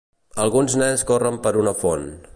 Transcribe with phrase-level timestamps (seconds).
[0.45, 2.13] Alguns nens corren per una font.